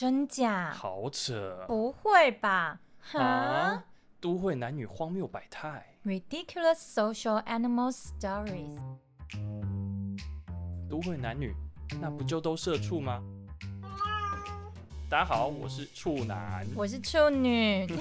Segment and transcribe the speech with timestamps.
[0.00, 0.72] 真假？
[0.72, 1.62] 好扯！
[1.66, 2.80] 不会吧？
[3.12, 3.84] 啊！
[4.18, 8.78] 都会男女荒谬百态，Ridiculous social animal stories。
[10.88, 11.54] 都会男女，
[12.00, 13.22] 那不就都社畜吗？
[15.10, 17.86] 大家好，我是处男，我是处女。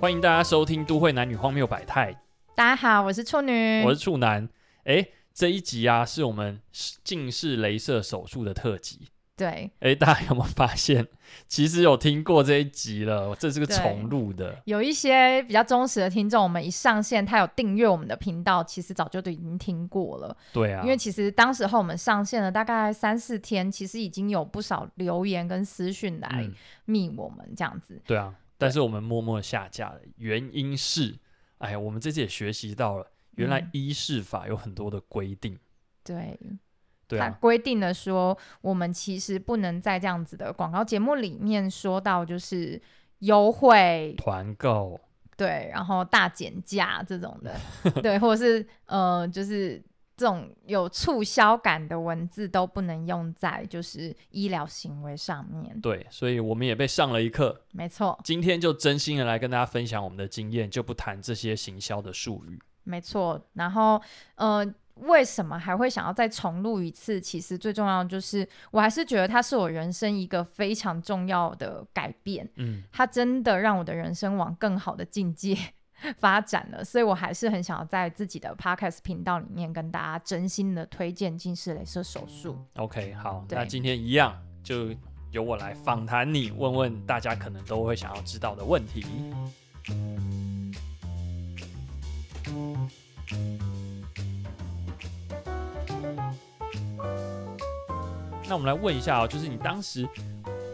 [0.00, 2.12] 欢迎大家收听《都会男女荒谬百态》。
[2.54, 4.48] 大家好，我是处女，我是处男。
[4.84, 5.08] 哎。
[5.34, 6.60] 这一集啊，是我们
[7.02, 9.08] 近视雷射手术的特辑。
[9.36, 11.08] 对，哎，大家有没有发现，
[11.48, 13.34] 其实有听过这一集了？
[13.34, 14.62] 这是个重录的。
[14.64, 20.36] 有一些比较忠实的听众，我们一上线，他有订阅我们的频道，其实早就都已经听过了。
[20.52, 26.48] 对啊，因为其实当时候我们上线了大概三四天，其实已经有不少留言跟私讯来
[26.84, 27.94] 密我们这样子。
[27.96, 28.02] 嗯。
[28.06, 31.16] 对啊，但是我们默默下架了，原因是，
[31.58, 33.10] 哎呀，我们这次也学习到了。
[33.36, 35.58] 原来医事法有很多的规定，
[36.02, 36.38] 对，
[37.06, 42.80] 对啊，它规定了说，我们其实不能在这样子的广告节目里面说到就是
[43.20, 44.14] 优惠。
[44.16, 45.00] 团购，
[45.36, 47.54] 对，然后大减价这种的，
[48.02, 49.82] 对，或者是呃，就是
[50.16, 55.80] 这种有促销感的文字都不能用在就是医疗行为上面。
[55.80, 57.64] 对，所以我们也被上了一课。
[57.72, 62.60] 没错，今天就真心的来跟大家分享我们的经验，就不谈这些行销的术语。
[62.84, 64.00] 没错，然后
[64.36, 64.64] 呃，
[64.96, 67.20] 为什么还会想要再重录一次？
[67.20, 72.48] 其实最重要的就是，我还是觉得它是我人生一个非常重要的改变。
[72.56, 75.56] 嗯，它真的让我的人生往更好的境界
[76.18, 82.58] 发展了，所以我还是很想要在自己的 Podcast 频道里面跟大家真心的推荐近视雷射手术。
[82.76, 84.94] OK，好，那今天一样就
[85.32, 89.04] 由我来访谈你，问问大家可能都会想要知道的问题。
[98.54, 100.08] 那我们来问一下哦，就是你当时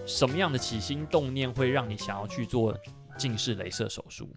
[0.07, 2.77] 什么样的起心动念会让你想要去做
[3.17, 4.29] 近视雷射手术？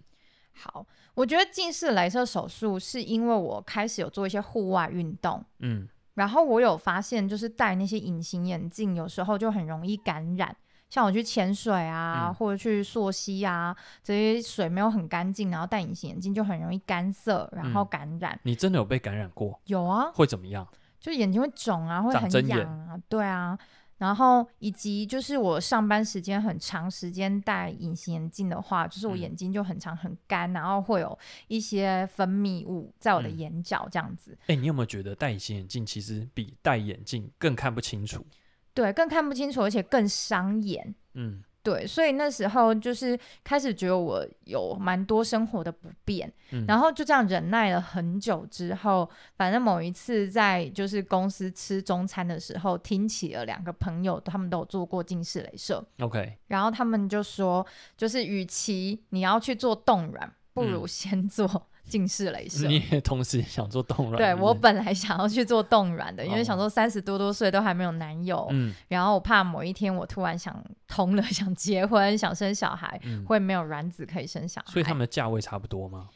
[0.54, 10.56] 好，我觉得近视雷射手术是因为我开始有做一些户外运动，嗯，然后我有发现，就是戴那些隐形眼镜有时候就很容易感染。
[10.88, 18.32] 像我去潜水啊，嗯、或者去溯溪啊，这些水没有很干净，然后戴隐形眼镜就很容易干涩，然后感染。
[18.36, 19.60] 嗯、你真的有被感染过？
[19.66, 20.10] 有啊。
[20.14, 20.66] 会怎么样？
[21.04, 22.96] 就眼睛会肿啊，会很痒啊。
[23.08, 23.58] 对啊。
[23.98, 31.16] 然后以及就是我上班时间很长时间戴隐形眼镜的话，就是我眼睛就很长很干，嗯、然后会有
[31.46, 34.32] 一些分泌物在我的眼角这样子。
[34.42, 38.26] 哎、嗯欸，你有没有觉得戴隐形眼镜其实比戴眼镜更看不清楚？
[38.74, 40.94] 对，更看不清楚，而且更伤眼。
[41.14, 49.08] 嗯，对，所以那时候就是开始觉得我有蛮多生活的不便，嗯，然后就这样忍耐了很久之后，
[49.38, 55.82] 反正某一次在就是公司吃中餐的时候，听起了两个朋友，他们都有做过近视雷射。
[56.00, 61.68] OK，然后他们就说，就是与其你要去做冻卵，不如先做。
[61.86, 64.16] 嗯近视雷射，你也同时想做冻卵？
[64.16, 74.72] 对，我本来想要去做冻卵的，因为想说三十多多岁都还没有男友，嗯，然后我怕某一天我突然想通了，想结婚，想生小孩，嗯、会没有卵子可以生小孩。
[74.72, 76.08] 所以他们的价位差不多吗？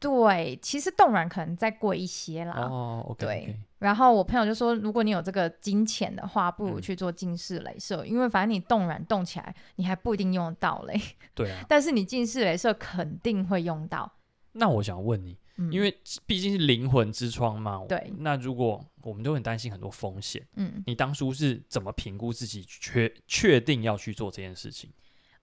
[0.00, 2.54] 对，其实冻卵可能再贵一些啦。
[2.60, 3.24] 哦 okay。
[3.24, 11.00] 对，然后我朋友就说，如果你有这个金钱的话，不如去做近视雷射，嗯、因为反正你冻卵冻起来，你还不一定用得到嘞。
[11.34, 11.62] 对啊。
[11.68, 14.12] 但是你近视雷射肯定会用到。
[14.52, 18.12] 那我想问你，嗯、因为毕竟是灵魂之窗嘛，对。
[18.18, 24.90] 那如果我们都很担心很多风险，嗯，你当初是怎么评估自己确确定要去做这件事情？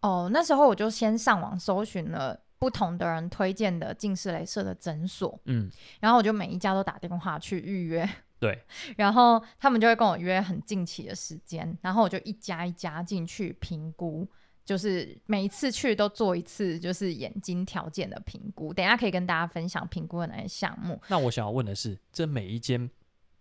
[0.01, 8.07] 哦，那时候我就先上网搜寻了不同的人推荐的近视雷射的诊所，嗯，然后我就每一家都打电话去预约，
[8.39, 8.63] 对，
[8.97, 14.27] 然后他们就会跟我约很近期的时间，然后我就一家一家进去评估。
[14.65, 18.73] 就是每一次去都做一次，就是眼睛条件的评估。
[18.73, 20.99] 等一下可以跟大家分享评估的哪些项目。
[21.07, 22.89] 那我想要问的是，这每一间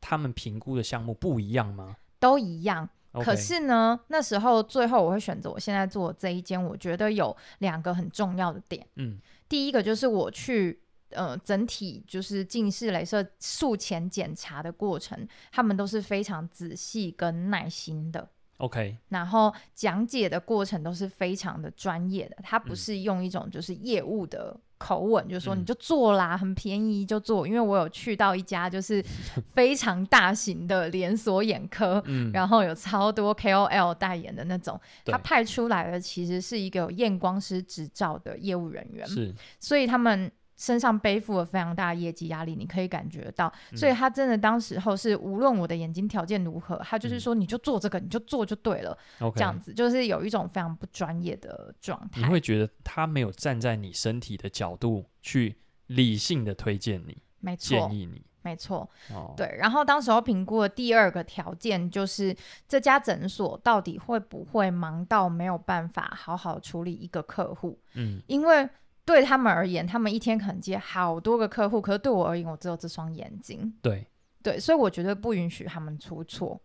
[0.00, 1.96] 他们评估的项目不一样吗？
[2.20, 2.88] 都一样。
[3.22, 8.84] 可是呢，那时候最后我会选择我现在做的这一间，我觉得有两个很重要的点。
[8.96, 9.19] 嗯，
[9.49, 18.28] 第一个就是我去呃整体就是近视雷射术前检查的过程，他们都是非常仔细跟耐心的。
[18.58, 27.46] OK，然后讲解的过程都是非常的专业的，他不是用一种就是业务的口吻，嗯、就是说你就做啦，很便宜就做。
[27.46, 29.04] 因为我有去到一家就是
[29.52, 40.30] 非常大型的连锁眼科，嗯、然后有超多 KOL 代言的那种，他派出来的其实是一个有验光师执照的业务人员，是，所以他们。
[40.56, 43.52] 身上背负了非常大的业绩压力，你可以感觉到。
[43.74, 48.96] 所以他真的当时候是无论我的眼睛条件如何，他就是说你就做这个，你就做就对了，
[49.34, 52.20] 这样子就是有一种非常不专业的状态。
[52.20, 55.56] 你会觉得他没有站在你身体的角度去
[55.86, 58.24] 理性的推荐你，没错，建议你。
[58.44, 59.56] 没错，哦、对。
[59.58, 62.36] 然后当时候评估的第二个条件就是
[62.68, 67.80] 这家诊所到底会不会忙到没有办法好好处理一个客户？
[67.94, 68.68] 嗯，因为
[69.04, 73.72] 对他们而言，他们一天可能接好多个客户，可是对我而言，我只有这双眼睛。
[73.82, 74.06] 对
[74.42, 76.60] 对，所以我绝对不允许他们出错。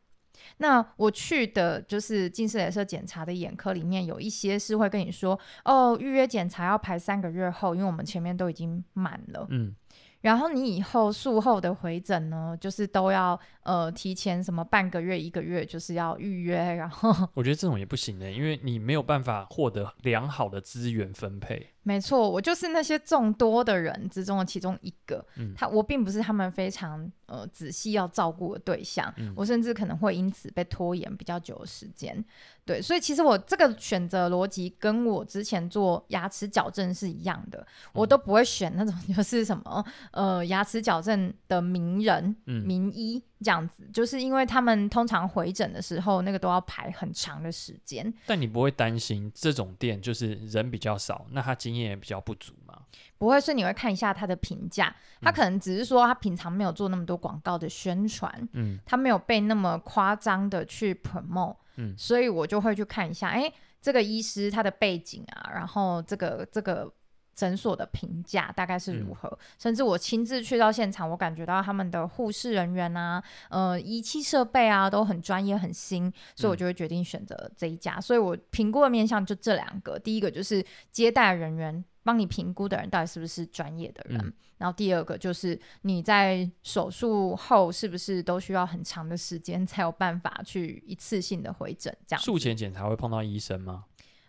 [0.57, 9.45] 那我去的就是近视雷射检查的眼科里面，有一些是会跟你说，哦，预约检查要排三个月后，因为我们前面都已经满了。
[9.49, 9.75] 嗯。
[10.21, 13.39] 然后你以后术后的回诊呢，就是都要
[13.69, 16.57] 呃提前什么半个月一个月，就是要预约。
[16.57, 21.69] 然后 我觉得这种也不行的，因为你没有办法获得良好的资源分配。
[21.83, 25.23] 没错，我就是那些众多的人之中的其中一个。
[25.37, 32.23] 嗯，他我并不是他们非常呃仔细要照顾的对象，嗯，我甚至可能会因此被拖延比较久的时间。
[32.65, 43.23] 对，所以其实我这个选择逻辑跟我之前做牙齿矫正是一样的，我都不会选那种 就是什么呃牙齿矫正的名人、嗯、名医。
[43.41, 48.13] 这样子，就是因为他们通常回诊的时候，那个都要排很长的时间。
[48.25, 52.81] 但你不会担心这种店就是人比较少，那他经验也比较不足吗？
[53.17, 63.51] 不会，所以你会看一下他的评价，他可能只是说他平常没有做那么多广告的宣传，嗯，他没有被那么夸张的去 promote，嗯，所以我就会去看一下，哎，
[63.81, 66.91] 这个医师他的背景啊，然后这个这个。
[67.39, 69.29] 诊所的评价大概是如何？
[69.29, 77.95] 嗯、甚至我亲自去到现场，我感觉到他们的护士人员啊，呃，仪器设备啊都很专业、很新，所以我就会决定选择这一家。
[77.95, 91.95] 嗯、所以我评估的面向就这两个：第一个就是接待人员帮你评估的人到底是不是专业的人，嗯、然后第二个就是你在手术后是不是都需要很长的时间才有办法去一次性的回诊？
[92.05, 93.85] 这样术前检查会碰到医生吗？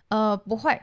[0.08, 0.80] 呃，不会。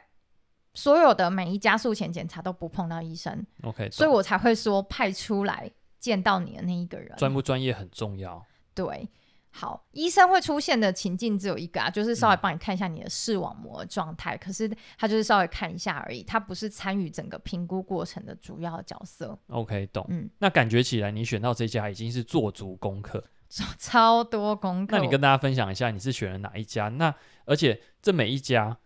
[0.78, 8.46] 所有的每一家术前检查都不碰到医生，OK，所以我才会说派出来见到你的那一个人，专不专业很重要。
[8.76, 9.10] 对，
[9.50, 14.70] 好，医生会出现的情境只有一个啊，就是稍微帮你看一下你的视网膜状态，嗯、可是
[15.00, 19.36] 他就是稍微看一下而已，他不是参与整个评估过程的主要角色。
[19.48, 20.06] OK，懂。
[20.10, 24.96] 嗯，那感觉起来你选到这家已经是做足功课，做超多功课。
[24.96, 26.90] 那你跟大家分享一下你是选了哪一家？
[26.90, 27.16] 那
[27.46, 28.78] 而且这每一家。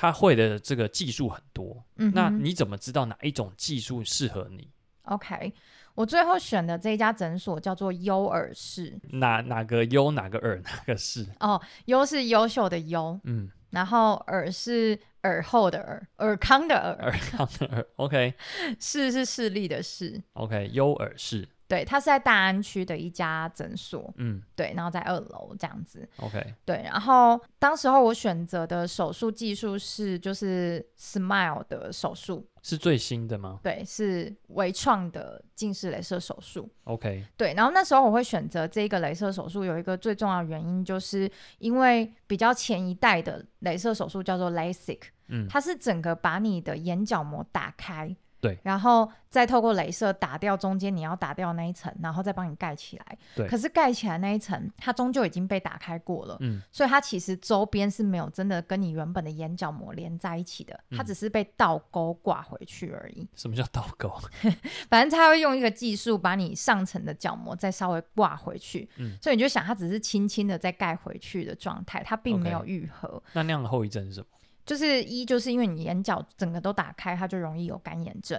[0.00, 4.70] 他会的这个技术很多，嗯，那你怎么知道哪一种技术适合你
[5.02, 5.52] ？OK，
[5.96, 11.26] 我最后选的这一家诊所叫做优尔氏，哪哪个优哪个尔 哪个氏？
[11.40, 18.34] 哦，优是优秀的优，嗯，然后尔是耳后的耳，尔康的尔，尔康的尔，OK，
[18.78, 21.48] 氏是势力的势，OK，优尔氏。
[21.68, 33.60] 对，它是在大安区的一家诊所，嗯，对，然后在二楼这样子，OK，对，然后当时候我选择的手术技术是就是 Smile 的手术，是最新的吗？
[33.62, 48.16] 对，是微创的近视雷射手术，OK，对，然后那时候我会选择这个雷射手术，有一个最重要的原因，就是因为比较前一代的雷射手术叫做 LASIK，嗯，它是整个把你的眼角膜打开。
[48.40, 53.18] 对，然后再透过镭射打掉中间你要打掉那一层，然后再帮你盖起来。
[53.34, 56.36] 对，可是盖起来那一层，它终究已经被打开过了。
[56.40, 63.28] 嗯，所以它其实周边是没有真的跟你原本的眼角膜连在一起的，它只是被倒钩挂回去而已。
[63.34, 64.08] 什么叫倒钩？
[64.88, 68.88] 反正它会用一个技术把你上层的角膜再稍微挂回去。
[68.98, 73.08] 嗯，所以你就想它只是轻轻的再盖回去的状态，它并没有愈合。
[73.08, 73.30] Okay.
[73.32, 74.26] 那那样的后遗症是什么？
[74.68, 78.38] 就是一就是因为你眼角整个都打开，它就容易有干眼症。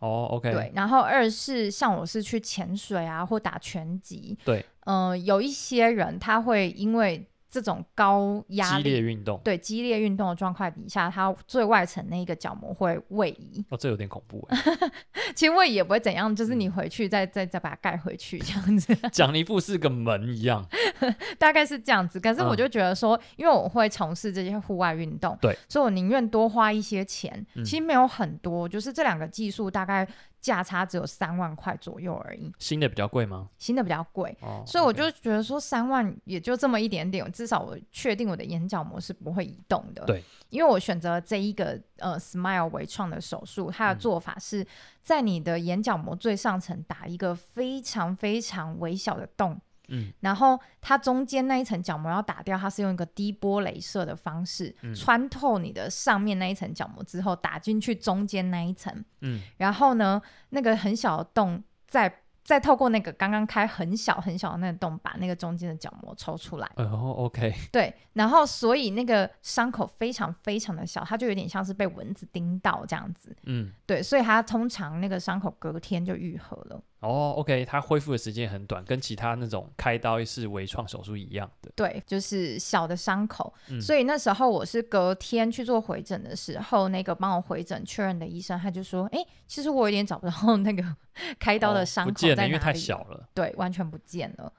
[0.00, 0.52] 哦、oh，OK。
[0.52, 4.36] 对，然后二是像我是去潜水啊，或打拳击。
[4.44, 7.26] 对，嗯、呃，有一些人他会因为。
[7.50, 13.64] 这种高压力、激烈运动，对激烈运动的状况底下，它最外层那一个角膜会位移。
[13.70, 14.46] 哦，这有点恐怖。
[15.34, 18.94] 其实位移也不会怎样，就是你回去再、嗯、再再把它盖回去这样子。
[19.10, 20.66] 讲一副是个门一样，
[21.38, 22.20] 大概是这样子。
[22.20, 27.46] 可是我就觉得说，嗯、因为我会从事这些户外运动，对，所以我宁愿多花一些钱。
[27.54, 30.06] 嗯、其实没有很多，就是这两个技术大概。
[30.40, 32.52] 价差只有三万块左右而已。
[32.58, 33.48] 新的比较贵吗？
[33.58, 40.04] 新的比较贵，哦、所以我就觉得说三万也就这么一点点，至少我确定我的眼角膜是不会移动的。
[40.04, 44.66] 对，因为我选择这一个呃 Smile 微创的手术，它的做法是
[45.02, 62.22] 在你的眼角膜最上层打一个非常非常微小的洞，嗯，然后它中间那一层角膜要打掉，它是用一个低波镭射的方式，嗯、穿透你的上面那一层角膜之后，打进去中间那一层，嗯，然后呢，那个很小的洞再。
[62.44, 66.66] 再透过那个刚刚开很小很小的那个洞，把那个中间的角膜抽出来。
[66.76, 67.54] 哦、oh，OK。
[67.70, 73.36] 对，然后所以那个伤口非常非常的小，它就有点像是被蚊子叮到这样子。
[73.42, 76.82] 嗯，对，所以它通常那个伤口隔天就愈合了。
[77.00, 81.70] 哦、oh，OK，它恢复的时间很短，跟其他那种开刀式微创手术一样的。
[81.76, 83.54] 对，就是小的伤口。
[83.68, 90.82] 嗯、所以那时候我是隔天去做回诊的时候，那个帮我回诊确认的医生他就说：“哎，其实我有点找不到那个
[91.38, 93.28] 开刀的伤口在哪里。”哦，不见了，因为太小了。
[93.32, 94.52] 对，完全不见了。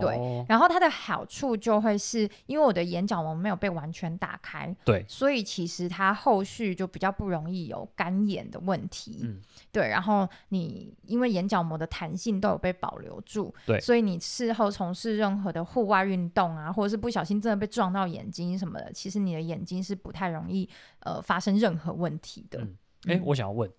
[0.00, 9.40] 对，哦、然后它的好处就会是因为我的眼角膜没有被完全打开，对，所以其实它后续就比较不容易有干眼的问题，嗯，
[9.70, 9.88] 对。
[9.88, 20.68] 然后你因为眼角膜的弹性都有被保留住，对，所以你事后从事任何的户外运动啊，或者是不小心真的被撞到眼睛什么的，其实你的眼睛是不太容易
[21.00, 22.60] 呃发生任何问题的。
[23.06, 23.70] 哎、嗯，我想要问，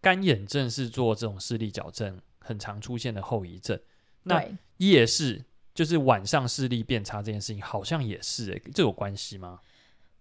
[0.00, 3.76] 干眼症是做这种视力矫正很常出现的后遗症，
[4.22, 4.44] 那
[4.76, 5.44] 夜视。
[5.76, 9.60] 就是晚上视力变差这件事情，好像也是哎、欸，这有关系吗？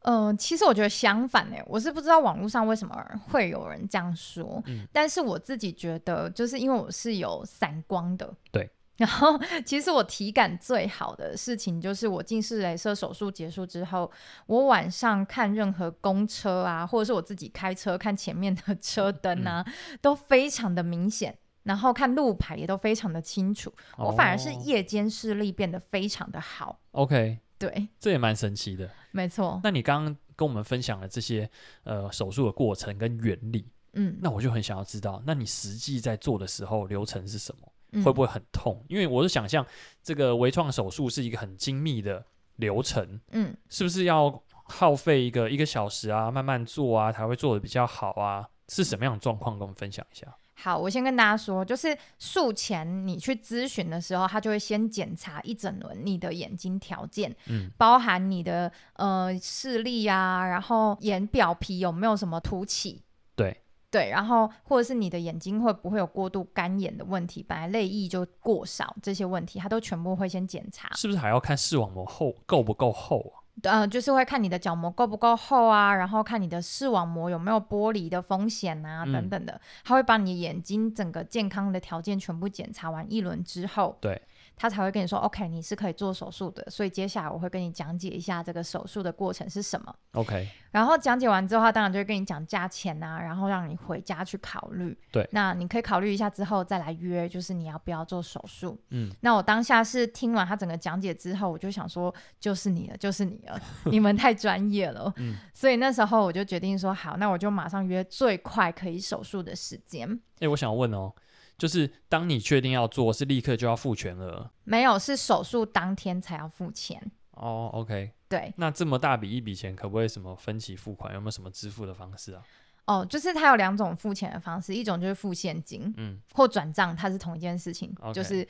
[0.01, 2.95] 嗯、呃，其实我觉得相反哎、欸，我是不知道网络上为什么
[3.29, 8.69] 会有人这样说，嗯，但是我自己觉得，就是因为我是有散光的，对。
[8.97, 14.09] 然后，其实我体感最好的事情就是我近视雷射手术结束之后，
[14.45, 21.37] 我晚上看任何公车啊，或者是我自己开车看前面的车灯啊，嗯、都非常的明显。
[21.65, 26.79] 然后看路牌也都非常的清楚，哦、我反而是夜间视力变得非常的好。
[26.91, 28.89] OK，对，这也蛮神奇的。
[29.11, 29.59] 没错。
[29.63, 31.49] 那你刚刚跟我们分享了这些
[31.83, 37.67] 呃手术的过程跟原理，嗯，那我就很想要知道，那你实际在做的时候流程是什么？
[37.91, 38.83] 嗯、会不会很痛？
[38.87, 39.65] 因为我是想象
[40.03, 42.25] 这个微创手术是一个很精密的
[42.57, 48.47] 流程，嗯，是不是要耗费一个一个小时啊，慢慢做啊，才会做的比较好啊？
[48.67, 49.55] 是什么样的状况？
[49.57, 50.27] 跟我们分享一下。
[50.57, 63.03] 好，我先跟大家说，就是术前你去咨询的时候，他就会先检查一整轮你的眼睛条件，嗯，包含你的呃视力啊，然后眼表皮有没有什么凸起，
[63.35, 70.89] 对对，然后或者是你的眼睛会不会有过度干眼的问题，本来泪液就过少这些问题，他都全部会先检查。
[70.95, 73.44] 是不是还要看视网膜厚够不够厚啊？
[73.63, 84.21] 呃，就是会看你的角膜够不够厚啊，然后看你的视网膜有没有剥离的风险啊，等等的，他会把你眼睛整个健康的条件全部检查完一轮之后，对。
[84.55, 86.65] 他才会跟你说，OK，你是可以做手术的。
[86.69, 89.93] 所以接下来我会跟你讲解一下这个手术的过程是什么。
[90.13, 94.97] OK，然后讲解完之后，他当然就会跟你讲价钱啊，然后让你回家去考虑。
[95.11, 98.79] 对，那你可以考虑一下之后再来约，就是你要不要做手术。
[98.89, 105.11] 嗯，那我当下是听完他整个讲解之后，我就想说，就是你了，就是你了，你们太专业了。
[105.17, 110.09] 嗯， 所以那时候我就决定说，好，那我就马上约最快可以手术的时间。
[110.09, 111.11] 哎、欸，我想问哦。
[111.57, 114.49] 就是当你确定要做，是立刻就要付全额？
[114.63, 117.01] 没有，是手术当天才要付钱。
[117.31, 118.53] 哦，OK，对。
[118.57, 121.13] 那这么大笔一笔钱，可不可以什么分期付款？
[121.13, 122.41] 有没有什么支付的方式啊？
[122.85, 128.13] 哦，就是它有两种付钱的方式，一种就是付现金，嗯，或转账，它是同一件事情，okay.
[128.13, 128.47] 就是。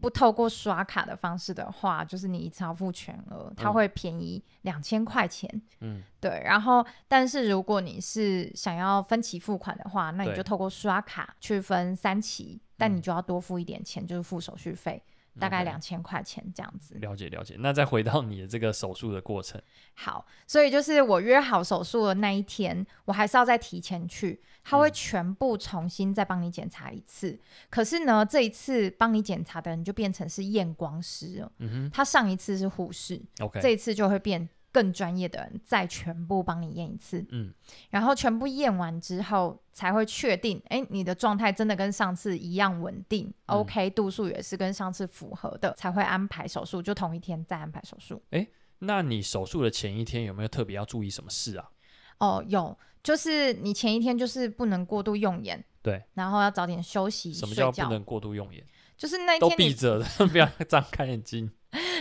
[0.00, 5.50] 不透过刷卡的方式的话，就是你一次要付全额，它会便宜两千块钱。
[5.80, 6.42] 嗯，对。
[6.44, 15.02] 然后，但是如果你是想要分期付款的话，那你就透过刷卡去分三期，但你就要多付一点钱，就是付手续费。
[15.38, 16.94] 大概两千块钱这样子。
[16.96, 19.60] 了解了解，那再回到你的这个手术的过程。
[19.94, 27.30] 好，所以就是我约好手术的那一天，我还是要再提前去，他会全部重新再帮你检查一次。
[27.30, 27.38] 嗯。
[27.70, 31.52] 可是呢，这一次帮你检查的人就变成是验光师了。
[31.58, 31.90] 嗯哼。
[31.90, 34.48] 他上一次是护士，OK，这一次就会变。
[34.76, 37.50] 更专业的人再全部帮你验一次，嗯，
[37.88, 48.22] 然后全部验完之后才会确定，哎、欸，你的状态真的跟上次一样稳定、嗯、，OK，度数也是跟上次符合的，才会安排手术，就同一天再安排手术。
[48.32, 48.48] 哎、欸，
[48.80, 51.70] 那你手术的前一天有没有特别要注意什么事啊？
[52.18, 57.32] 哦，有，就是你前一天就是不能过度用眼，对，然后要早点休息。
[57.32, 58.62] 什么叫不能过度用眼？
[58.94, 61.50] 就是那一天都闭着的， 不要张开眼睛。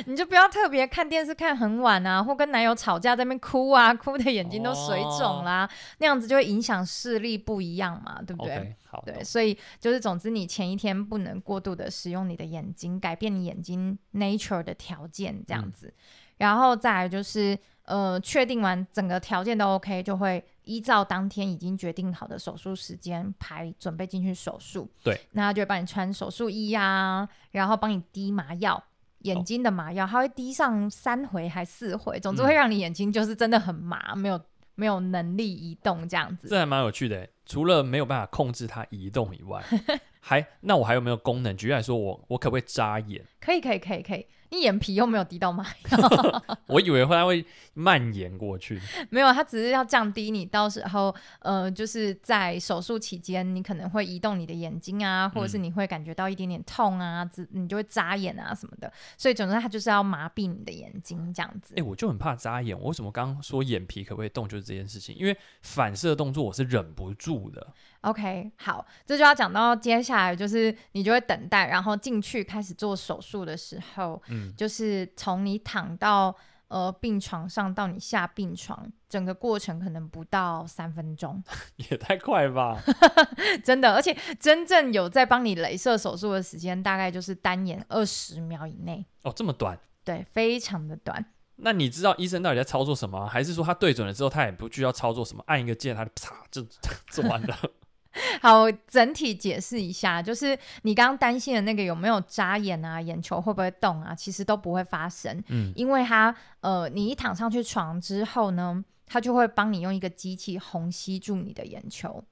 [0.06, 15.94] 你就不要特别看电视看很晚啊，或跟男友吵架在那边哭啊，哭的眼睛都水肿啦，哦，那样子就会影响视力不一样嘛，对不对？Okay, 好，对，所以就是总之你前一天不能过度的使用你的眼睛，改变你眼睛 nature 的条件这样子，嗯，
[16.38, 24.90] 然后再来就是呃确定完整个条件都 OK，就会依照当天已经决定好的手术时间排准备进去手术。
[25.04, 28.82] 对，那他就会帮你穿手术衣啊，然后帮你滴麻药。
[29.26, 34.40] 眼睛的麻药，它会滴上三回还四回，总之会让你眼睛就是真的很麻，没有
[34.76, 36.48] 没有能力移动这样子。
[36.48, 39.64] 这还蛮有趣的，除了没有办法控制它移动以外，
[40.20, 41.56] 还那我还有没有功能？
[41.56, 43.24] 举例来说，我我可不可以眨眼？
[43.40, 44.26] 可以可以可以可以。
[44.52, 48.80] 你眼皮又没有滴到麻药，我以为会它会蔓延过去。
[49.10, 58.92] 没有，它只是要降低你到时候，呃，就是在手术期间，你可能会移动你的眼睛啊，或者是你会感觉到一点点痛啊，你就会眨眼啊什么的。
[59.18, 61.74] 所以总之，它就是要麻痹你的眼睛这样子。
[61.74, 62.80] 哎、欸，我就很怕眨眼。
[62.80, 67.74] 我为什么刚刚说眼皮可不可以动，就是这件事情，因为反射动作我是忍不住的。
[68.02, 76.36] OK，好，这就要讲到接下来，就是你就会等待，然后进去开始做手术的时候，嗯，就是从你躺到
[76.68, 81.44] 呃病床上到你下病床，整个过程可能不到三分钟，
[81.90, 82.80] 也太快吧？
[83.66, 89.04] 真的，而且真正有在帮你镭射手术的时间，大概就是单眼二十秒以内。
[89.24, 89.80] 哦，这么短？
[90.04, 91.26] 对，非常的短。
[91.58, 93.28] 那你知道医生到底在操作什么？
[93.28, 96.62] 还是说他对准了之后，他也不需要操作什么，按一个键，他就啪就
[97.10, 97.58] 做完了？
[98.42, 104.16] 好，整体解释一下，就是你刚刚担心的那个有没有眨眼啊，眼球会不会动啊？
[104.16, 112.24] 其实都不会发生，嗯，因为它呃，你一躺上去床之后呢，它就会帮你用一个机器虹吸住你的眼球，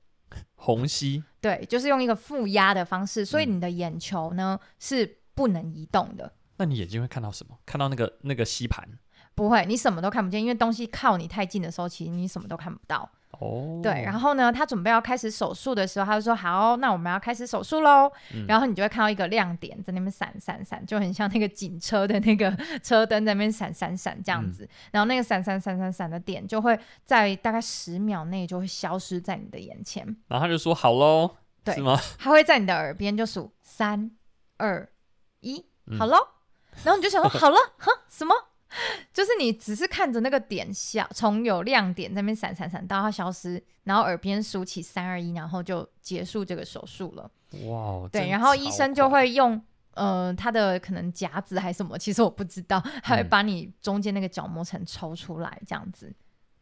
[0.55, 6.31] 虹吸，对，就是用一个负压的方式，所以你的眼球呢、嗯、是不能移动的。
[6.55, 7.57] 那你眼睛会看到什么？
[7.65, 8.87] 看到那个那个吸盘？
[9.35, 13.09] 不会，你什么都看不见，因为东西靠你太近的时候，其实你什么都看不到。
[13.39, 18.09] 哦，对，然后呢，他准备要开始手术的时候，他就说：“好，那我们要开始手术喽。
[18.31, 24.63] 嗯”然后你就会看到一个亮点在那边闪闪闪，就很像那个 警车的那个车灯在那边闪闪闪这样子。
[24.65, 30.05] 嗯、然后那个闪闪闪闪闪的点就会在大概十秒内就会消失在你的眼前。
[30.27, 34.11] 然后他就说：“好喽，对是吗？”他会在你的耳边就数三
[34.57, 34.87] 二
[35.39, 35.65] 一，
[35.97, 36.17] 好喽。
[36.83, 38.35] 然后你就想说：“好了，哼，什么？”
[39.13, 47.29] 就是你只是看着那个点消，从有亮点在那边闪闪闪到它消失，然后耳边数起三二一，然后就结束这个手术了。
[47.65, 49.61] 哇，对，然后医生就会用
[49.93, 56.13] 呃他的可能夹子还是什么，其实我不知道，他会把你中间那个角膜层抽出来这样子。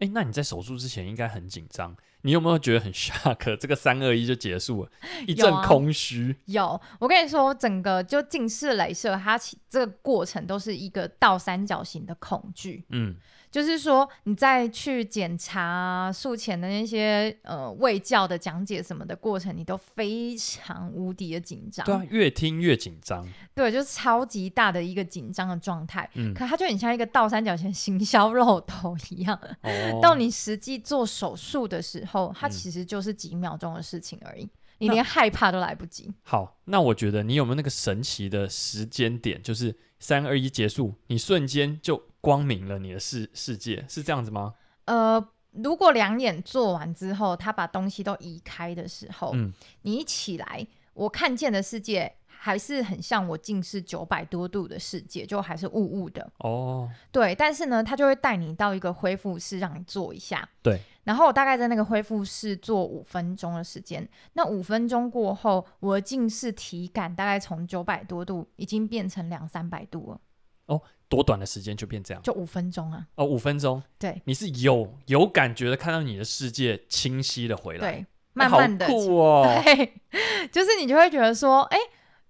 [0.02, 1.96] 哎、欸，那你在手术之前应该很紧张。
[2.24, 3.56] 你有没有觉得很 shock？
[3.58, 4.92] 这个三二一就结束了，
[5.28, 6.36] 一阵空虚。
[6.46, 12.84] 有，我跟你说，整个就近视雷射，它其这个过程都是一个倒三角形的恐惧。
[12.90, 13.16] 嗯。
[13.52, 21.86] 就是说，你在去检查术前的那些呃卫教的讲解什么的过程，你都非常无敌的紧张。
[21.86, 23.28] 对啊，越听越紧张。
[23.54, 26.10] 对，就是超级大的一个紧张的状态。
[26.14, 29.38] 嗯，可它就很像一个倒三角形行销肉头一样。
[29.64, 30.00] 哦。
[30.02, 36.10] 到你实际做手术的时候，它其实就是几秒钟的事情而已，嗯、你连害怕都来不及。
[36.24, 42.04] 好，那我觉得你有没有那个神奇的时间点，就是三二一结束，你瞬间就。
[42.24, 44.54] 光明了你的世世界是这样子吗？
[44.86, 56.28] 呃，如果两眼做完之后，他把东西都移开的时候，嗯，你一起来，我看见的世界还是很像我近视九百多度的世界，就还是雾雾的。
[56.40, 60.50] 哦，对，但是呢，他就会带你到一个恢复室，让你做一下。
[60.64, 64.10] 对，然后我大概在那个恢复室做五分钟的时间。
[64.34, 70.20] 那五分钟过后，我的近视体感大概从九百多度已经变成两三百度了。
[70.66, 70.82] 哦。
[71.12, 72.24] 多短的时间就变这样？
[72.24, 73.06] 就五分钟啊！
[73.16, 73.84] 哦，五分钟。
[74.00, 79.62] 对，你是有有感觉的看到你的世界清晰的回来，对，慢慢的，好酷哦。
[79.62, 79.94] 对，
[80.48, 81.78] 就是你就会觉得说，哎，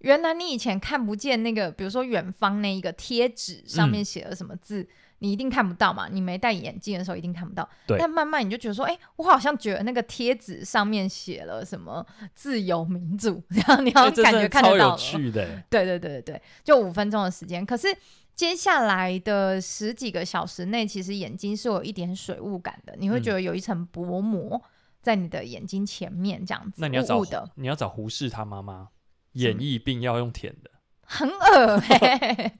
[0.01, 4.87] 原来你以前看不见那个，比如说远方那一个贴纸上面写了什么字，嗯、
[5.19, 6.07] 你一定看不到嘛。
[6.07, 7.67] 你没戴眼镜的时候一定看不到。
[7.87, 7.97] 对。
[7.97, 14.79] 但慢慢你就觉得说，哎，我好像觉得那个贴纸上面写了什么自由民主，然后你好像感觉看得到了。
[14.79, 15.63] 超有趣的。
[15.69, 17.87] 对对对对对，就五分钟的时间，可是。
[18.33, 24.59] 接下来的十几个小时内，其实眼睛是有一点水雾感的，你会觉得有一层薄膜
[25.01, 26.77] 在你的眼睛前面这样子。
[26.77, 28.87] 那你要找你要找胡适他妈妈，
[29.33, 30.71] 眼翳病要用舔的，
[31.05, 32.59] 很恶欸。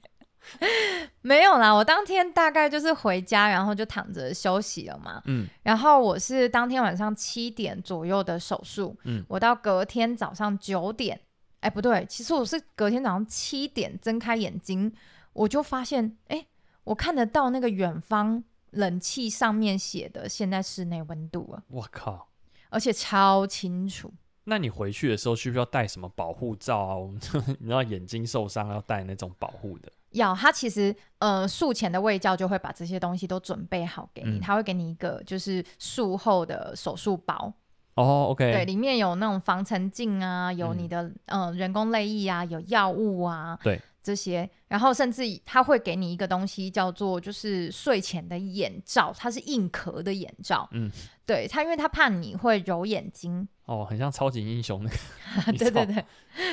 [1.22, 5.22] 没有啦，我当天大概就是回家，然后就躺着休息了嘛。
[5.26, 11.18] 嗯，然后我是当天晚上七点左右的手术，嗯，我到隔天早上九点，
[11.60, 14.92] 哎，不对，其实我是隔天早上七点睁开眼睛。
[15.32, 16.46] 我就发现，哎，
[16.84, 21.62] 我看得到那个远方冷气上面写的现在室内温度了。
[21.68, 22.28] 我靠！
[22.68, 24.12] 而且超清楚。
[24.44, 26.96] 那你回去的时候需不需要带什么保护罩啊？
[26.96, 27.20] 我们
[27.60, 29.90] 你知道眼睛受伤要带那种保护的。
[30.10, 37.52] 要，他其实呃术前的卫教就会把这些东西都准备好给你，嗯、他会给你一个就是术后的手术包。
[37.94, 38.52] 哦，OK。
[38.52, 43.58] 对，里面有那种防尘镜啊，有你的嗯、呃、人工泪液啊，有药物啊。
[43.62, 43.80] 对。
[44.02, 50.68] 这些，然后甚至他会给你一个东西叫做就是睡前的眼罩，它是硬壳的眼罩。
[50.72, 50.90] 嗯，
[51.24, 53.46] 对他，因为他怕你会揉眼睛。
[53.64, 54.96] 哦，很像超级英雄那个。
[55.56, 56.04] 对对对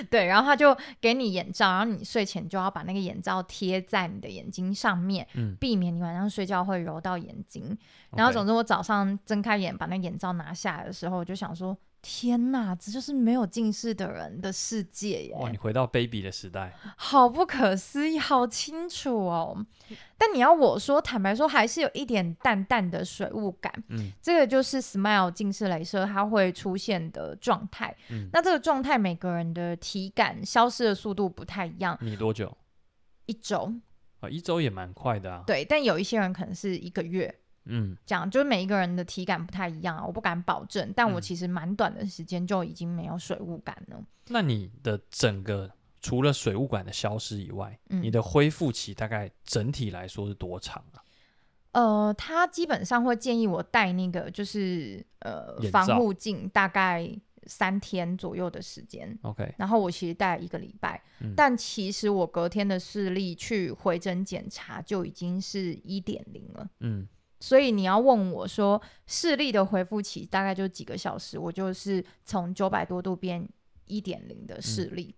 [0.09, 7.75] 对，然后他就给你眼罩，然后你睡前就要把那个眼罩贴在你的眼睛上面，嗯，避免你晚上睡觉会揉到眼睛。
[8.11, 11.75] 然后总之我早上睁开眼把那眼罩拿下来的时候，我就想说。
[12.01, 15.35] 天呐，这就是没有近视的人的世界耶！
[15.35, 19.65] 哇，你回到 baby 的时代， 好不可思议，好清楚哦。
[20.17, 23.73] 但你要我说，坦白说，还是有一点淡淡的水雾感。
[23.89, 27.95] 嗯，这个就是 Smile 近视雷射它会出现的状态。
[28.09, 31.97] 嗯，那这个状态每个人的体感消失的速度不太一样。
[32.01, 32.57] 你多久？
[33.25, 33.73] 一周。
[34.21, 35.43] 啊，一周也蛮快的啊。
[35.47, 37.39] 对，但有一些人可能是一个月。
[37.65, 44.03] 嗯，讲就是每一个人的体感不太一样啊，我不敢保证，但我其实蛮短的时间就已经没有水雾感了。
[44.29, 51.03] 那你的整个除了水雾感的消失以外，嗯，你的恢复期大概整体来说是多长啊？
[51.73, 57.07] 呃，他基本上会建议我戴那个就是呃防护镜，大概
[57.45, 59.15] 三天左右的时间。
[59.21, 66.67] OK，然后我其实戴了一个礼拜，嗯，但其实我隔天的视力去回诊检查就已经是一点零了。
[66.79, 67.07] 嗯。
[67.39, 73.47] 所以你要问我说视力的恢复期大概就几个小时，我就是从九百多度变
[73.85, 75.15] 一点零的视力，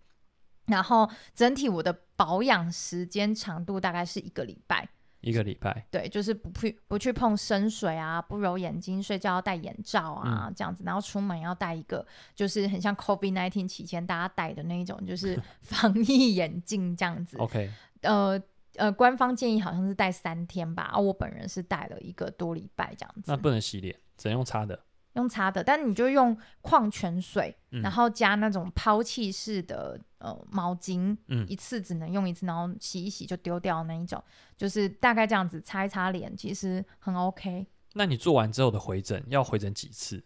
[0.67, 4.88] 嗯，然后整体我的保养时间长度大概是一个礼拜，
[5.21, 12.05] 一个礼拜，对，就是不去不去碰深水啊，不揉眼睛，睡觉要戴眼罩啊，嗯，这样子，然后出门要戴一个，
[12.36, 17.38] 就是很像 COVID-19 期间大家戴的那一种，就是 防疫眼镜这样子。
[17.38, 18.39] OK，呃。
[18.75, 23.23] 呃，官方建议好像是戴三天吧，啊、我本人是戴了一个多礼拜这样子。
[23.25, 24.79] 那不能洗脸，只能用擦的。
[25.15, 34.23] 用擦的，但你就用矿泉水，嗯、然后加那种抛弃式的呃毛巾，嗯，一次只能用一次，然后洗一洗就丢掉那一种，
[34.55, 37.67] 就是大概这样子擦一擦脸，其实很 OK。
[37.93, 40.23] 那你做完之后的回诊要回诊几次？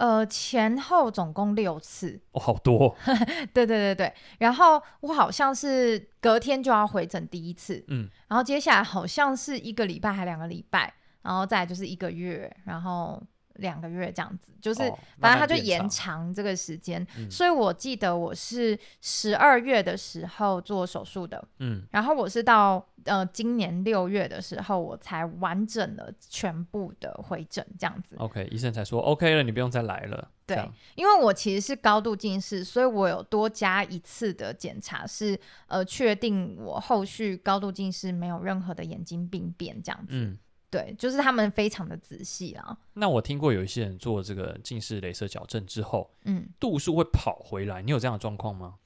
[0.00, 2.96] 呃，前后总共六次哦，好多。
[3.52, 13.22] 对对对对，然后我好像是隔天就要回诊第一次，嗯，然后接下来好像是一个礼拜还两个礼拜，然后再就是一个月，然后。
[13.60, 14.80] 两个月这样子，就是
[15.18, 28.16] 反正他就延长这个时间，哦，所以我记得我是十二月的时候做手术的，嗯，然后我是到呃今年六月的时候我才完整的全部的回诊这样子。
[28.18, 30.28] OK，医生才说 OK 了，你不用再来了。
[30.46, 30.56] 对，
[30.96, 40.16] 因为我其实是高度近视，所以我有多加一次的检查是，是呃确定我后续高度近视没有任何的眼睛病变这样子。
[40.16, 40.36] 嗯
[40.70, 42.78] 对，就是他们非常的仔细啊。
[42.94, 47.82] 那我听过有一些人做这个近视雷射矫正之后，嗯，度数会跑回来。
[47.82, 48.76] 你有这样的状况吗？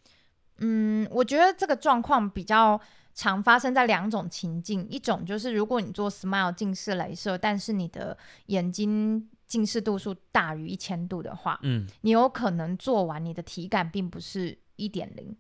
[0.59, 2.81] 嗯，我觉得这个状况比较
[3.13, 8.17] 常发生在两种情境，一种就是如果你做 Smile 近视雷射，但是你的
[8.47, 15.37] 眼睛近视度数大于一千度的话，嗯，你有可能做完你的体感并不是一点零。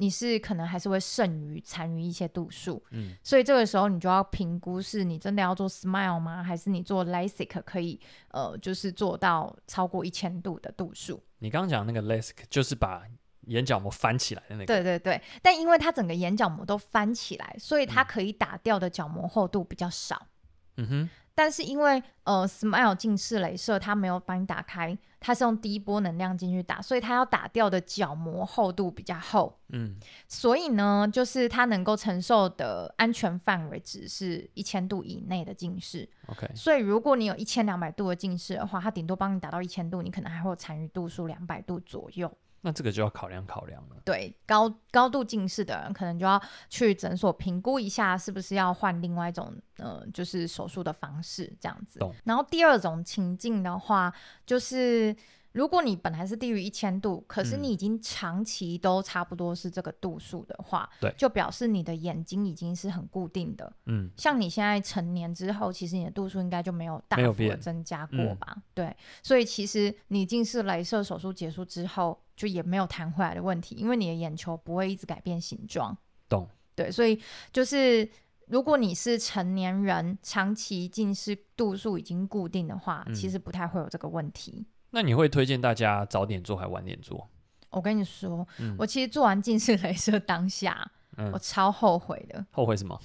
[0.00, 6.40] 你是可能还是会剩余残余一些度数，嗯，所以这个时候你就要评估是你真的要做 Smile 吗？
[6.40, 11.20] 还是你做 LASIK 可以呃，就是做到超过一千度的度数？
[11.40, 13.02] 你刚刚讲那个 LASIK 就是把
[13.48, 20.28] 眼角膜翻起来的那个，对对对，但因为它整个眼角膜都翻起来，所以它可以打掉的角膜厚度比较少，
[20.76, 21.10] 嗯哼。
[21.38, 29.56] 但是因为呃，Smile 近视雷射它没有帮你打开，它是用低波能量进去打，所以它要打掉的角膜厚度比较厚。
[29.68, 29.94] 嗯，
[30.26, 36.08] 所以呢，就是它能够承受的安全范围值是一千度以内的近视。
[36.26, 42.28] OK，所以如果你有一千两百度的近视的话，它顶多帮你打到一千度，你可能还会有残余度数两百度左右。
[42.60, 43.96] 那这个就要考量考量了。
[44.04, 52.00] 对，高高度近视的人，可能就要去诊所评估一下，是不是要换另外一种，呃，就是手术的方式这样子。
[52.24, 54.12] 然后第二种情境的话，
[54.44, 55.14] 就是
[55.52, 63.72] 如果你本来是低于一千度，可是你已经长期都差不多是这个度数的话，对、嗯，就表示你的眼睛已经是很固定的。
[63.86, 68.54] 嗯，像你现在成年之后，其实你的度数应该就没有大幅的增加过吧？
[68.56, 72.18] 嗯、对，所以其实你近视雷射手术结束之后。
[72.38, 75.98] 就也没有弹回来的问题，因为你的眼球不会一直改变形状。
[76.28, 76.48] 懂。
[76.76, 77.20] 对，所以
[77.52, 78.08] 就是
[78.46, 84.64] 如果你是成年人，长期近视度数已经固定的话，嗯，其实不太会有这个问题。
[84.90, 87.28] 那你会推荐大家早点做还晚点做？
[87.70, 92.46] 我跟你说，嗯，我其实做完近视雷射当下，嗯，我超后悔的。
[92.52, 92.98] 后悔什么？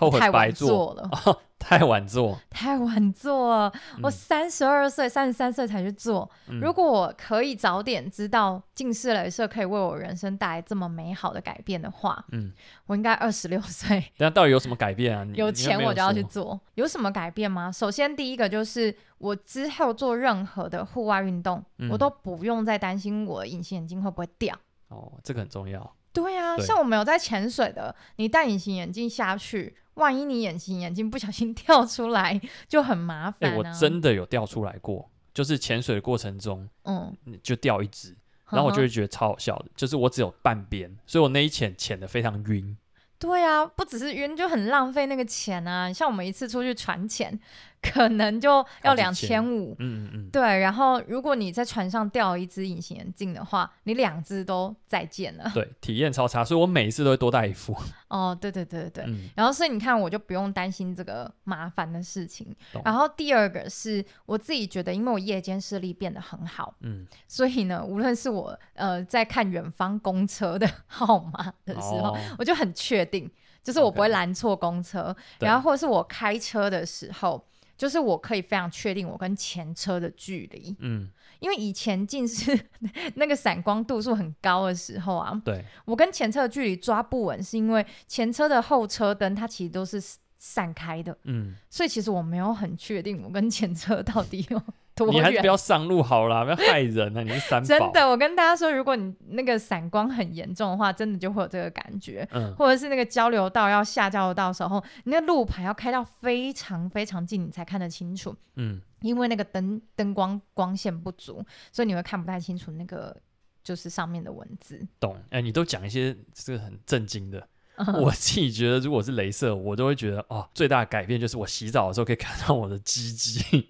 [0.00, 3.72] 后悔太晚白做了，哦、 太晚做，太晚做了。
[3.96, 6.28] 嗯、我三十二岁、三十三岁才去做。
[6.48, 12.50] 嗯、如果我可以早点知道近视雷射可以为我人生带来这么美好的改变的话，嗯，
[12.86, 14.10] 我应该二十六岁。
[14.16, 15.26] 那到底有什么改变啊？
[15.34, 16.58] 有钱我就要去做。
[16.76, 17.70] 有什么改变吗？
[17.70, 24.56] 首先第一个就是我之后做任何的户外运动，嗯、我都不用再担心我的隐形眼镜会不会掉。
[24.88, 25.94] 哦，这个很重要。
[26.12, 33.52] 对啊，对像我们有在潜水的，你戴隐形眼镜下去，万一你隐形眼镜不小心掉出来， 就很麻烦、啊。
[33.52, 38.16] 哎、欸，我真的有掉出来过，就是潜水的过程中，嗯，就掉一只，
[38.50, 42.76] 然后我就会觉得超好笑的，就是我只有半边，所以我那一潜潜的非常晕。
[43.18, 45.92] 对啊，不只是晕，就很浪费那个钱啊。
[45.92, 47.38] 像我们一次出去船潜。
[47.82, 50.42] 可能就要两千五，嗯嗯嗯，对。
[50.60, 55.50] 然后如果你在船上掉一只隐形眼镜的话，你两只都再见了。
[55.54, 57.74] 对，体验超差，所以我每一次都会多带一副。
[58.08, 62.54] 哦，对对对对，嗯、然后所以你看，我就不用担心这个麻烦的事情。
[62.84, 73.30] 然后第二个是我自己觉得，因为我夜间视力变得很好，嗯，所以呢，无论是我呃在看远方公车的 号码的时候，哦、我就很确定，
[73.62, 75.16] 就是我不会拦错公车。
[75.38, 77.42] 然后或者是我开车的时候。
[77.80, 82.60] 就是我可以非常确定我跟前车的距离，嗯，因为以前近视
[83.16, 89.98] 那个闪光度数很高的时候啊，对，我跟前车的距离抓不稳，是因为前车的后车灯它其实都是
[90.42, 94.58] 散开的，嗯，所以其实我没有很确定我跟前车到底有
[94.96, 95.16] 多远。
[95.16, 97.22] 你还是不要上路好了，不要害人啊！
[97.22, 97.68] 你是三宝。
[97.68, 102.26] 真的，我跟大家说，如果你那个散光很严重的话，真的就会有这个感觉。
[102.32, 102.54] 嗯。
[102.56, 108.34] 或者是那个交流道要下交流道的时候，你那路牌要开到非常非常近，你才看得清楚。
[108.54, 108.80] 嗯。
[109.02, 113.14] 因为那个灯灯光光线不足，所以你会看不太清楚那个
[113.62, 114.80] 就是上面的文字。
[114.98, 115.14] 懂？
[115.28, 117.46] 哎、欸，你都讲一些这个很震惊的。
[118.00, 123.68] 我自己觉得，如果是镭射，我都会觉得哦，最大的改变就是我洗澡的时候可以看到我的鸡鸡，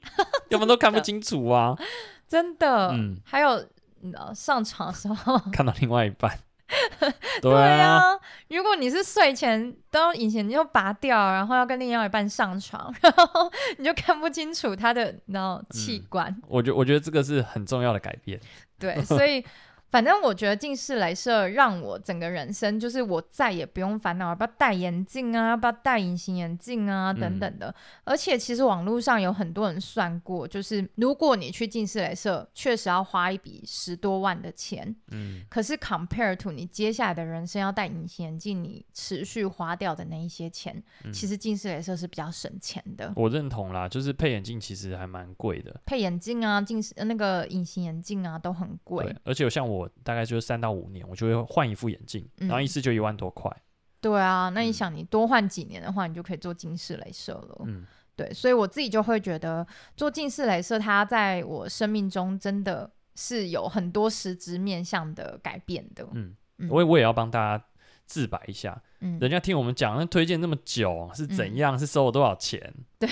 [0.48, 1.76] 要不然都看不清楚啊。
[2.28, 3.66] 真的，嗯，还有
[4.34, 6.38] 上床的时候 看到另外一半。
[7.42, 8.00] 对啊，
[8.48, 16.28] 如果你是睡前都隐形你就拔掉，然后要跟另外一半上床，然后你就看不清楚他的然后器官。
[16.28, 18.40] 嗯，我觉我觉得这个是很重要的改变。
[18.78, 19.44] 对，所以。
[19.90, 27.66] 反正我觉得近视雷射让我整个人生，就是我再也不用烦恼要不要戴眼镜啊，要不要戴隐形眼镜啊等等的。
[27.68, 27.74] 嗯、
[28.04, 34.94] 而且其实网络上有很多人算过，就是如果你去近视雷射，确实要花一笔十多万的钱。
[35.10, 35.42] 嗯。
[35.50, 43.12] 可是 compare to 你接下来的人生要戴隐形眼镜，你持续花掉的那一些钱，嗯、其实近视雷射是比较省钱的。
[43.16, 45.80] 我认同啦，就是配眼镜其实还蛮贵的。
[45.84, 49.04] 配眼镜啊，近视那个隐形眼镜啊都很贵。
[49.04, 49.79] 对，而且像我。
[49.80, 53.50] 我大概就是三到五年，我就会换一副眼镜，嗯、然后一次就一万多块。
[54.00, 57.62] 对啊，那你想，你多换几年的话，你就可以做近视雷射了。
[57.66, 59.66] 嗯，对，所以我自己就会觉得
[59.96, 66.06] 做近视雷射，它在我生命中真的是有很多实质面向的改变的。
[66.12, 66.34] 嗯，
[66.70, 67.64] 我也我也要帮大家
[68.06, 72.74] 自白一下，嗯，人家听我们讲那推荐那么久是怎样，嗯、是收了多少钱？
[72.98, 73.08] 对。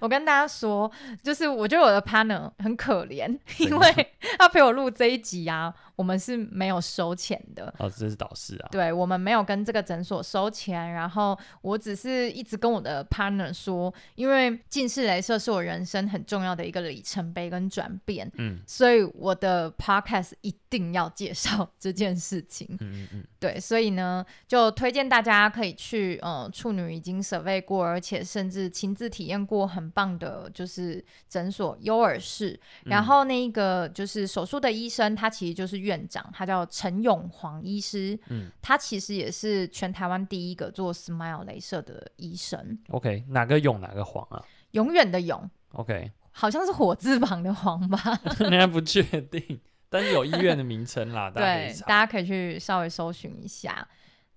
[0.00, 0.90] 我跟大家说，
[1.22, 7.72] 就是我觉得我的 partner 很可怜， 因为他陪我录这一集啊，我们是没有收钱的。
[7.78, 8.68] 哦，这是导师啊。
[8.70, 22.66] 对，我们没有跟这个诊所收钱，然后我只是一直跟我的 partner 说，因为近视雷射是我人生很重要的一个里程碑跟转变，嗯，所以我的 podcast 一定要介绍这件事情。
[22.80, 23.24] 嗯嗯嗯。
[23.46, 29.66] 对，所以呢，就推荐大家可以去，呃，处女已经 survey 过，而且甚至亲自体验过。
[29.66, 42.78] 很棒的，就是诊所优尔氏，然后那个就是手术的医生，他其实就是院长，他叫陈永煌医师，嗯，他其实也是全台湾第一个做 Smile 镭射的医生。
[42.88, 44.42] OK，哪个永哪个黄啊？
[44.70, 45.50] 永远的永。
[45.72, 47.98] OK，好像是火字旁的黄吧？
[48.40, 51.30] 人家不确定，但是有医院的名称啦。
[51.34, 53.86] 对，大家可以去稍微搜寻一下。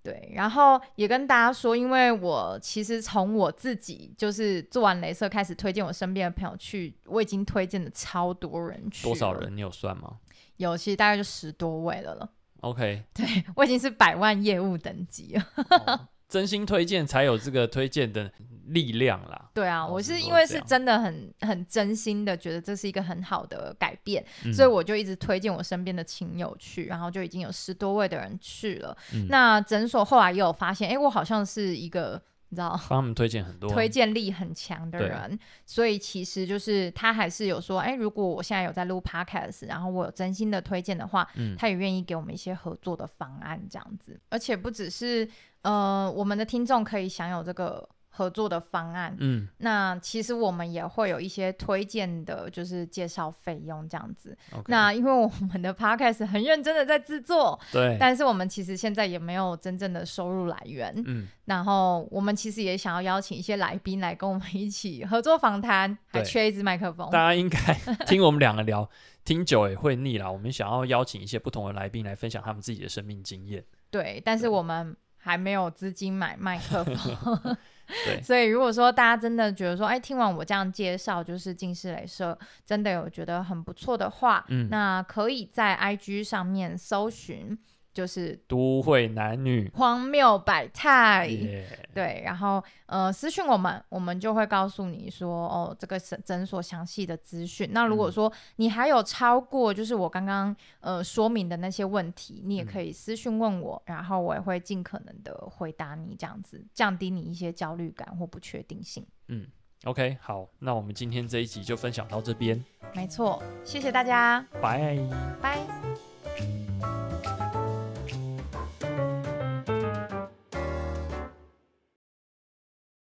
[0.01, 9.03] 对，然后也跟大家说，因为我其实从我自己就是做完镭射开始推荐我身边的朋友去，我已经推荐了超多人去。
[9.03, 9.55] 多少人？
[9.55, 10.17] 你有算吗？
[10.55, 12.29] 有，其实大概就十多位了了。
[12.61, 15.45] OK，对，我已经是百万业务等级了。
[15.85, 18.31] 哦真心推荐才有这个推荐的
[18.67, 19.49] 力量啦。
[19.51, 28.95] 对啊，我是因为是真的很很真心的觉得这是一个很好的改变，嗯、所以我就一直推荐我身边的亲友去，然后就已经有十多位的人去了。
[29.13, 45.29] 嗯、那诊所后来也有发现，哎，我好像是一个你知道，帮他们推荐很多，推荐力很强的人，所以其实就是他还是有说，哎，如果我现在有在录 podcast，然后我有真心的推荐的话，嗯，他也愿意给我们一些合作的方案这样子，而且不只是
[45.61, 47.87] 呃，我们的听众可以享有这个。
[48.19, 54.37] 合作的方案，嗯，那其实我们也会有一些推荐的，就是介绍费用这样子。
[54.67, 67.09] 那因为我们的 podcast 很认真的在制作，对，但是我们其实现在也没有真正的收入来源，嗯，然后我们其实也想要邀请一些来宾来跟我们一起合作访谈，还缺一支麦克风。
[67.09, 67.57] 大家应该
[68.05, 68.89] 听我们两个聊
[69.23, 73.63] 听久也会腻了，我们想要邀请一些不同的来宾来分享他们自己的生命经验。
[73.89, 76.95] 对，但是我们还没有资金买麦克风。
[78.05, 87.57] 对，所以如果说大家真的觉得说，哎，听完我这样介绍，就是近视雷射真的有觉得很不错的话，嗯，那可以在 IG 上面搜寻。
[87.99, 91.65] 就是都会男女荒谬百态，yeah.
[91.93, 97.69] 对，然后呃私讯我们，我们就会告诉你说哦，这个诊诊所详细的资讯。
[97.73, 109.05] 那如果说你还有超过就是我刚刚呃说明的那些问题，你也可以私讯问我，嗯，然后我也会尽可能的回答你，这样子降低你一些焦虑感或不确定性。
[109.27, 109.45] 嗯
[109.83, 112.63] ，OK，好，那我们今天这一集就分享到这边。
[112.95, 114.97] 没错，谢谢大家，拜
[115.41, 115.59] 拜。